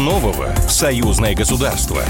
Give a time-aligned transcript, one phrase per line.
[0.00, 2.02] нового в союзное государство?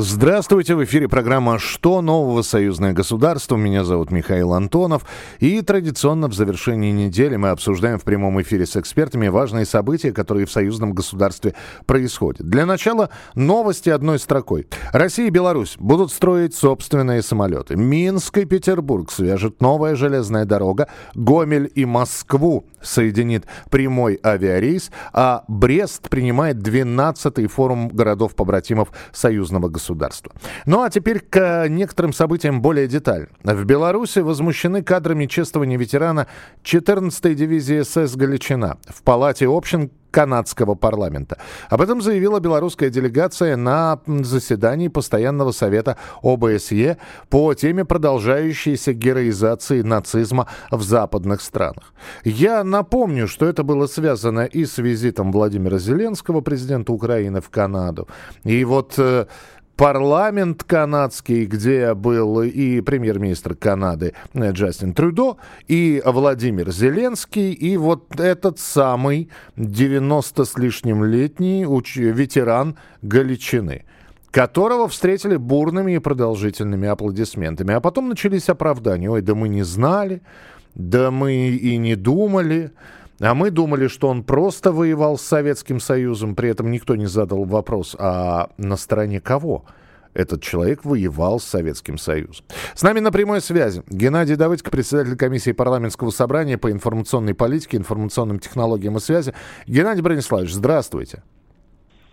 [0.00, 2.42] Здравствуйте, в эфире программа «Что нового?
[2.42, 3.56] Союзное государство».
[3.56, 5.04] Меня зовут Михаил Антонов.
[5.40, 10.46] И традиционно в завершении недели мы обсуждаем в прямом эфире с экспертами важные события, которые
[10.46, 12.46] в союзном государстве происходят.
[12.46, 14.68] Для начала новости одной строкой.
[14.92, 17.74] Россия и Беларусь будут строить собственные самолеты.
[17.74, 20.86] Минск и Петербург свяжет новая железная дорога.
[21.16, 24.92] Гомель и Москву соединит прямой авиарейс.
[25.12, 30.32] А Брест принимает 12-й форум городов-побратимов союзного государства государства.
[30.66, 33.28] Ну а теперь к некоторым событиям более детально.
[33.42, 36.26] В Беларуси возмущены кадрами чествования ветерана
[36.64, 41.38] 14-й дивизии СС «Галичина» в Палате общин канадского парламента.
[41.68, 46.96] Об этом заявила белорусская делегация на заседании Постоянного совета ОБСЕ
[47.28, 51.92] по теме продолжающейся героизации нацизма в западных странах.
[52.24, 58.08] Я напомню, что это было связано и с визитом Владимира Зеленского, президента Украины, в Канаду.
[58.44, 59.26] И вот э,
[59.78, 65.36] парламент канадский, где был и премьер-министр Канады э, Джастин Трюдо,
[65.68, 73.84] и Владимир Зеленский, и вот этот самый 90 с лишним летний ветеран Галичины
[74.30, 77.72] которого встретили бурными и продолжительными аплодисментами.
[77.72, 79.10] А потом начались оправдания.
[79.10, 80.20] Ой, да мы не знали,
[80.74, 82.72] да мы и не думали.
[83.20, 87.44] А мы думали, что он просто воевал с Советским Союзом, при этом никто не задал
[87.44, 89.64] вопрос, а на стороне кого?
[90.14, 92.44] этот человек воевал с Советским Союзом.
[92.74, 98.40] С нами на прямой связи Геннадий Давыдько, председатель комиссии парламентского собрания по информационной политике, информационным
[98.40, 99.32] технологиям и связи.
[99.66, 101.22] Геннадий Брониславович, здравствуйте.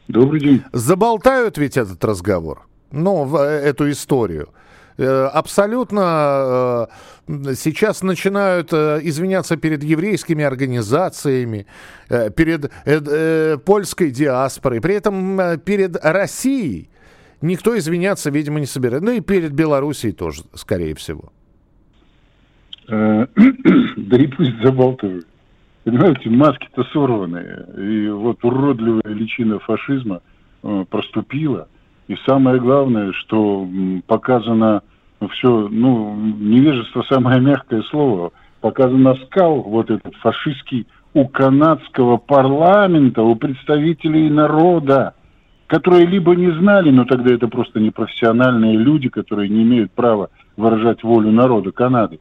[0.07, 0.63] Добрый день.
[0.71, 4.49] Заболтают ведь этот разговор, ну, э, эту историю.
[4.97, 6.87] Э, абсолютно
[7.27, 11.65] э, сейчас начинают э, извиняться перед еврейскими организациями,
[12.07, 12.71] перед
[13.65, 16.87] польской диаспорой, при этом перед Россией
[17.41, 19.05] никто извиняться, видимо, не собирается.
[19.05, 21.31] Ну и перед Белоруссией тоже, скорее всего.
[22.87, 25.25] Да и пусть забалтывают.
[25.83, 27.65] Понимаете, маски-то сорванные.
[27.77, 30.21] И вот уродливая личина фашизма
[30.89, 31.67] проступила.
[32.07, 33.67] И самое главное, что
[34.05, 34.83] показано
[35.27, 38.31] все, ну, невежество самое мягкое слово,
[38.61, 45.13] показано скал вот этот фашистский у канадского парламента, у представителей народа,
[45.67, 51.03] которые либо не знали, но тогда это просто непрофессиональные люди, которые не имеют права выражать
[51.03, 52.19] волю народа Канады,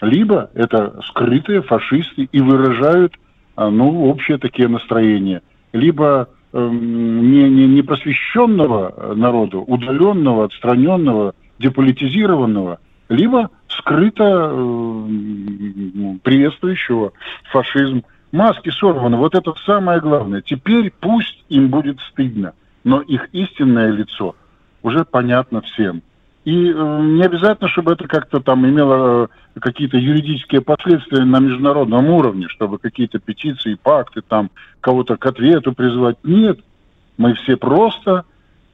[0.00, 3.14] либо это скрытые фашисты и выражают,
[3.54, 5.42] а, ну, общие такие настроения,
[5.72, 12.78] либо Эм, не, не, не просвещенного народа, удаленного, отстраненного, деполитизированного,
[13.08, 15.06] либо скрыто э,
[16.22, 17.12] приветствующего
[17.50, 18.02] фашизм.
[18.32, 19.18] Маски сорваны.
[19.18, 20.40] Вот это самое главное.
[20.40, 24.34] Теперь пусть им будет стыдно, но их истинное лицо
[24.82, 26.02] уже понятно всем.
[26.44, 32.08] И э, не обязательно, чтобы это как-то там имело э, какие-то юридические последствия на международном
[32.08, 34.50] уровне, чтобы какие-то петиции, пакты, там
[34.80, 36.16] кого-то к ответу призвать.
[36.24, 36.58] Нет,
[37.16, 38.24] мы все просто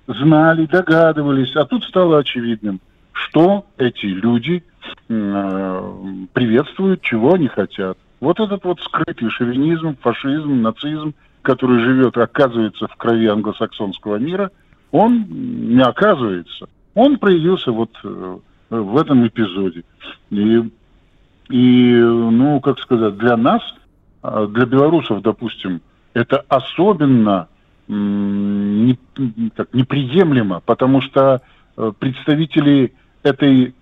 [0.08, 2.80] знали, догадывались, а тут стало очевидным,
[3.12, 4.64] что эти люди
[5.08, 5.92] э,
[6.32, 7.96] приветствуют, чего они хотят.
[8.20, 14.50] Вот этот вот скрытый шовинизм, фашизм, нацизм, который живет, оказывается, в крови англосаксонского мира,
[14.90, 16.66] он не оказывается–
[16.98, 18.38] он проявился вот э,
[18.70, 19.84] в этом эпизоде.
[20.30, 20.68] И,
[21.48, 23.62] и, ну, как сказать, для нас,
[24.20, 25.80] а, для белорусов, допустим,
[26.12, 27.46] это особенно
[27.88, 28.98] не,
[29.56, 31.42] как, неприемлемо, потому что
[31.76, 33.74] э, представители этой,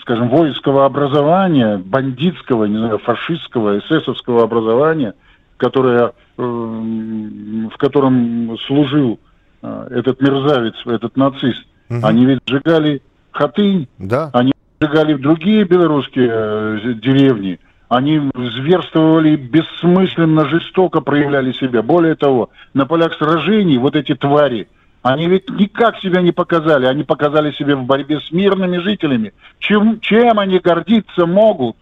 [0.00, 5.14] скажем, воинского образования, бандитского, не знаю, фашистского, эсэсовского образования,
[5.56, 9.18] которое, э, в котором служил
[9.62, 12.00] а, этот мерзавец, этот нацист, угу.
[12.02, 13.02] они ведь сжигали
[13.32, 14.30] Хатынь, да.
[14.32, 21.82] они сжигали другие белорусские э, деревни, они зверствовали бессмысленно, жестоко проявляли себя.
[21.82, 24.68] Более того, на полях сражений вот эти твари,
[25.02, 29.32] они ведь никак себя не показали, они показали себя в борьбе с мирными жителями.
[29.60, 31.76] Чем, чем они гордиться могут?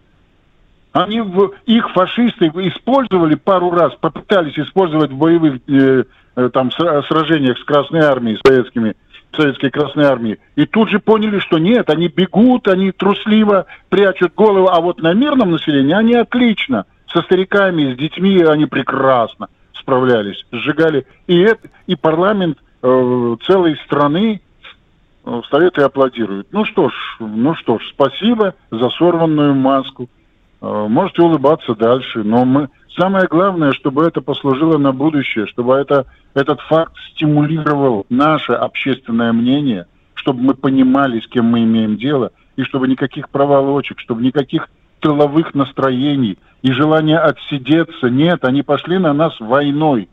[0.92, 6.04] Они в, их фашисты использовали пару раз, попытались использовать в боевых э,
[6.36, 8.96] Э, там сражениях с Красной Армией, советскими,
[9.34, 10.38] советской Красной Армией.
[10.56, 15.12] И тут же поняли, что нет, они бегут, они трусливо прячут голову, а вот на
[15.12, 16.86] мирном населении они отлично.
[17.06, 19.48] Со стариками, с детьми они прекрасно
[19.78, 21.06] справлялись, сжигали.
[21.26, 24.40] И, это, и парламент э, целой страны
[25.24, 26.48] э, встает и аплодирует.
[26.50, 30.08] Ну что ж, ну что ж, спасибо за сорванную маску.
[30.64, 32.68] Э, можете улыбаться дальше, но мы
[32.98, 39.86] Самое главное, чтобы это послужило на будущее, чтобы это, этот факт стимулировал наше общественное мнение,
[40.14, 44.68] чтобы мы понимали, с кем мы имеем дело, и чтобы никаких проволочек, чтобы никаких
[45.00, 48.08] тыловых настроений и желания отсидеться.
[48.08, 50.08] Нет, они пошли на нас войной,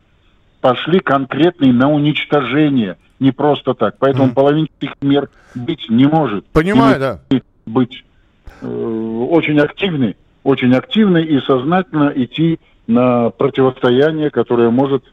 [0.60, 3.94] пошли конкретные на уничтожение, не просто так.
[4.00, 4.34] Поэтому mm.
[4.34, 6.46] половинчатых мер быть не может.
[6.46, 7.20] Понимаю, да.
[7.64, 8.04] Быть
[8.60, 15.04] э, очень активны, очень активны и сознательно идти на противостояние, которое может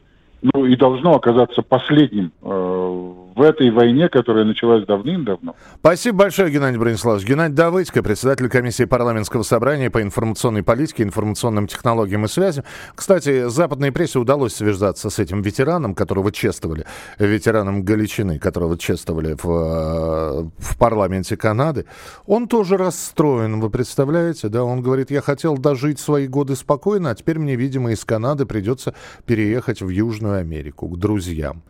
[0.42, 5.56] ну и должно оказаться последним э, в этой войне, которая началась давным-давно.
[5.80, 7.26] Спасибо большое, Геннадий Брониславович.
[7.26, 12.64] Геннадий Давыдько, председатель комиссии парламентского собрания по информационной политике, информационным технологиям и связям.
[12.94, 16.84] Кстати, западной прессе удалось связаться с этим ветераном, которого чествовали,
[17.18, 21.86] ветераном Галичины, которого чествовали в, э, в парламенте Канады.
[22.26, 24.64] Он тоже расстроен, вы представляете, да?
[24.64, 28.94] Он говорит, я хотел дожить свои годы спокойно, а теперь мне, видимо, из Канады придется
[29.24, 31.62] переехать в Южную Южную Америку, к друзьям.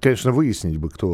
[0.00, 1.07] Конечно, выяснить бы, кто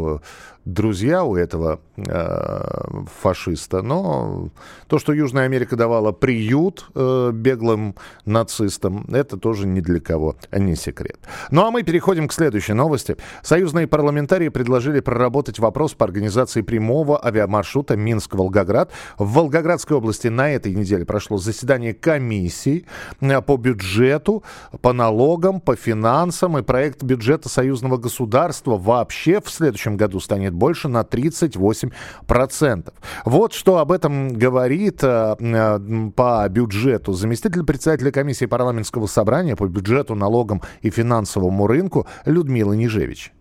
[0.65, 4.49] друзья у этого э, фашиста, но
[4.87, 7.95] то, что Южная Америка давала приют э, беглым
[8.25, 11.19] нацистам, это тоже ни для кого не секрет.
[11.51, 13.17] Ну а мы переходим к следующей новости.
[13.43, 18.91] Союзные парламентарии предложили проработать вопрос по организации прямого авиамаршрута Минск-Волгоград.
[19.19, 22.87] В Волгоградской области на этой неделе прошло заседание комиссии
[23.21, 24.43] э, по бюджету,
[24.81, 30.89] по налогам, по финансам и проект бюджета союзного государства вообще в следующем году станет больше
[30.89, 32.93] на 38%.
[33.25, 40.15] Вот что об этом говорит э, по бюджету заместитель председателя комиссии парламентского собрания по бюджету,
[40.15, 43.33] налогам и финансовому рынку Людмила Нижевич.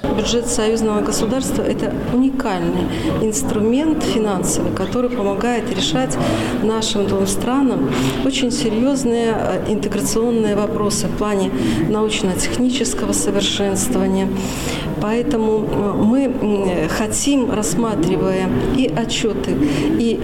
[0.00, 2.86] Бюджет союзного государства– это уникальный
[3.20, 6.16] инструмент финансовый, который помогает решать
[6.62, 7.90] нашим двум странам
[8.24, 11.50] очень серьезные э, интеграционные вопросы в плане
[11.88, 14.28] научно-технического совершенствования.
[15.00, 19.56] Поэтому э, мы хотим, рассматривая и отчеты,
[19.98, 20.20] и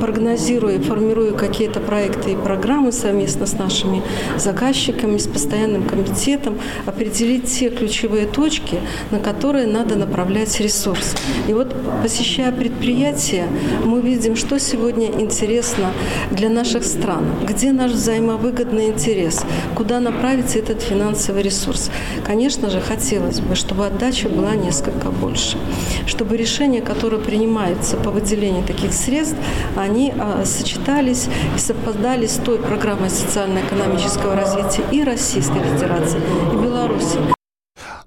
[0.00, 4.02] прогнозируя, формируя какие-то проекты и программы совместно с нашими
[4.38, 8.78] заказчиками, с постоянным комитетом, определить те ключевые точки,
[9.10, 11.14] на которые надо направлять ресурс.
[11.48, 13.46] И вот посещая предприятия,
[13.84, 15.92] мы видим, что сегодня интересно
[16.30, 19.44] для наших стран, где наш взаимовыгодный интерес,
[19.74, 21.90] куда направить этот финансовый ресурс.
[22.24, 25.56] Конечно же, хотелось бы, чтобы отдача была несколько больше,
[26.06, 29.36] чтобы решения, которые принимаются по выделению таких средств,
[29.76, 36.20] они а, сочетались и совпадали с той программой социально-экономического развития и Российской Федерации,
[36.52, 37.43] и Беларуси.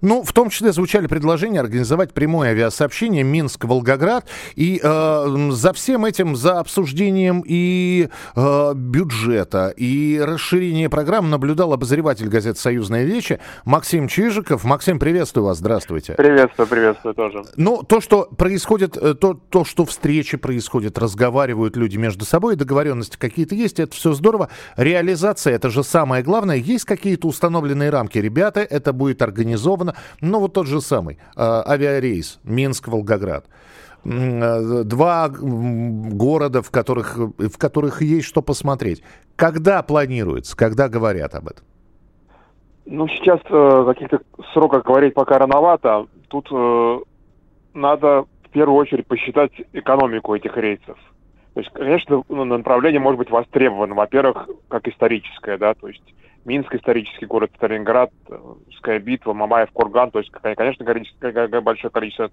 [0.01, 4.25] Ну, в том числе звучали предложения организовать прямое авиасообщение Минск-Волгоград.
[4.55, 12.27] И э, за всем этим, за обсуждением и э, бюджета, и расширения программ наблюдал обозреватель
[12.27, 14.63] газеты «Союзная Вечи» Максим Чижиков.
[14.63, 16.13] Максим, приветствую вас, здравствуйте.
[16.13, 17.43] Приветствую, приветствую тоже.
[17.55, 23.17] Ну, то, что происходит, э, то, то, что встречи происходят, разговаривают люди между собой, договоренности
[23.17, 24.49] какие-то есть, это все здорово.
[24.75, 26.57] Реализация, это же самое главное.
[26.57, 28.17] Есть какие-то установленные рамки.
[28.17, 33.45] Ребята, это будет организовано условно, ну вот тот же самый э, авиарейс Минск-Волгоград.
[34.05, 39.03] Э, два города, в которых, в которых есть что посмотреть.
[39.35, 41.65] Когда планируется, когда говорят об этом?
[42.85, 44.21] Ну, сейчас э, каких-то
[44.53, 46.07] сроках говорить пока рановато.
[46.29, 46.99] Тут э,
[47.73, 50.97] надо в первую очередь посчитать экономику этих рейсов.
[51.53, 53.95] То есть, конечно, ну, направление может быть востребовано.
[53.95, 56.03] Во-первых, как историческое, да, то есть
[56.47, 58.09] Минск исторический город, Сталинград,
[58.77, 60.11] Ская битва, Мамаев, Курган.
[60.11, 60.85] То есть, конечно,
[61.61, 62.31] большое количество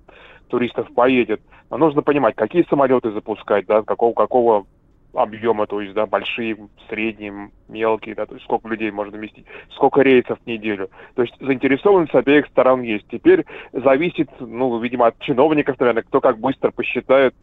[0.48, 1.42] туристов поедет.
[1.68, 4.66] Но нужно понимать, какие самолеты запускать, да, какого, какого
[5.14, 6.56] объема, то есть, да, большие,
[6.88, 10.90] средние, мелкие, да, то есть сколько людей можно вместить, сколько рейсов в неделю.
[11.14, 13.06] То есть заинтересованность с обеих сторон есть.
[13.08, 17.34] Теперь зависит, ну, видимо, от чиновников, наверное, кто как быстро посчитает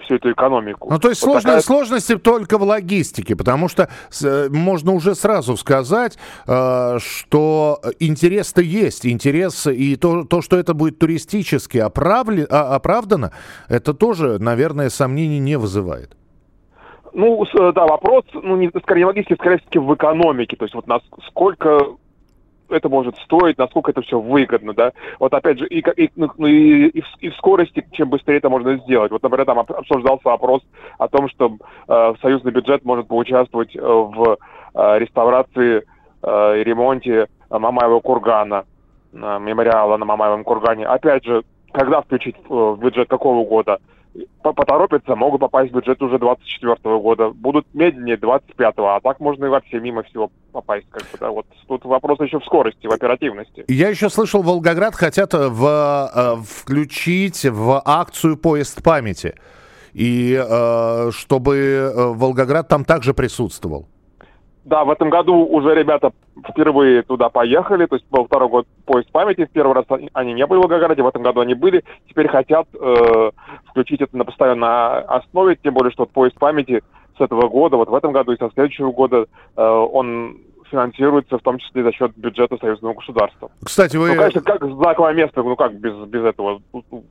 [0.00, 0.88] всю эту экономику.
[0.90, 1.62] Ну, то есть вот сложно, такая...
[1.62, 3.88] сложности только в логистике, потому что
[4.22, 10.74] э, можно уже сразу сказать, э, что интерес-то есть, интерес, и то, то что это
[10.74, 13.32] будет туристически оправли, а, оправдано,
[13.68, 16.16] это тоже, наверное, сомнений не вызывает.
[17.12, 21.96] Ну, да, вопрос, ну, не, скорее логистики, скорее всего, в экономике, то есть вот насколько
[22.70, 24.92] это может стоить, насколько это все выгодно, да.
[25.18, 28.48] Вот опять же, и, и, ну, и, и, в, и в скорости, чем быстрее это
[28.48, 29.10] можно сделать.
[29.10, 30.62] Вот, например, там обсуждался вопрос
[30.98, 31.56] о том, что
[31.88, 34.38] э, союзный бюджет может поучаствовать э, в
[34.74, 35.82] э, реставрации
[36.22, 38.64] э, и ремонте Мамаева кургана,
[39.12, 40.86] э, мемориала на Мамаевом кургане.
[40.86, 41.42] Опять же,
[41.72, 43.78] когда включить в бюджет какого года?
[44.42, 47.30] Поторопятся, могут попасть в бюджет уже 24 года.
[47.30, 50.86] Будут медленнее 25-го, а так можно и вообще мимо всего попасть.
[50.90, 51.30] Как бы, да.
[51.30, 53.64] вот тут вопрос еще в скорости, в оперативности.
[53.68, 59.34] Я еще слышал, Волгоград хотят в, э, включить в акцию поезд памяти.
[59.92, 63.88] И э, чтобы э, Волгоград там также присутствовал.
[64.66, 66.10] Да, в этом году уже ребята
[66.50, 70.44] впервые туда поехали, то есть был второй год поезд памяти, в первый раз они не
[70.44, 73.30] были в Волгограде, в этом году они были, теперь хотят э,
[73.66, 76.82] включить это на постоянной основе, тем более, что поезд памяти
[77.16, 81.42] с этого года, вот в этом году и со следующего года э, он финансируется в
[81.42, 83.52] том числе за счет бюджета союзного государства.
[83.62, 84.08] Кстати, вы...
[84.08, 86.60] Ну, конечно, как знаковое место, ну как без, без этого?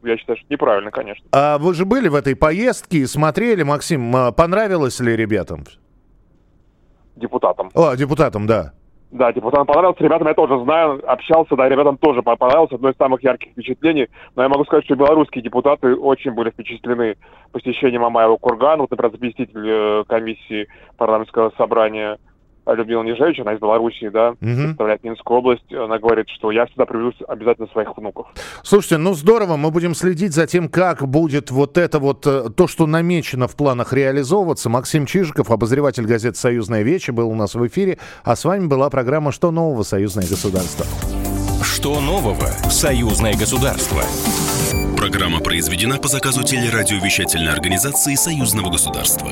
[0.04, 1.26] Я считаю, что неправильно, конечно.
[1.32, 5.64] А вы же были в этой поездке, смотрели, Максим, понравилось ли ребятам?
[7.16, 7.70] Депутатом.
[7.74, 8.74] О, депутатом, да.
[9.12, 13.24] Да, депутатам понравился, ребятам я тоже знаю, общался, да, ребятам тоже понравилось, одно из самых
[13.24, 14.10] ярких впечатлений.
[14.36, 17.16] Но я могу сказать, что белорусские депутаты очень были впечатлены
[17.54, 18.82] посещением Мамаева Кургана.
[18.82, 20.68] Вот, например, заместитель э, комиссии
[20.98, 22.18] парламентского собрания
[22.66, 24.38] Людмила Нижевич, она из Белоруссии, да, угу.
[24.40, 25.72] представляет Минскую область.
[25.72, 28.28] Она говорит, что я всегда приведу обязательно своих внуков.
[28.64, 32.68] Слушайте, ну здорово, мы будем следить за тем, как будет вот это вот, э, то,
[32.68, 34.70] что намечено в планах реализовываться.
[34.70, 38.90] Максим Чижиков, обозреватель газеты «Союзная вече», был у нас в эфире, а с вами была
[38.90, 39.84] программа «Что нового?
[39.84, 40.86] Союзное государство».
[41.64, 42.48] Что нового?
[42.70, 44.02] Союзное государство.
[44.98, 49.30] Программа произведена по заказу телерадиовещательной организации Союзного государства.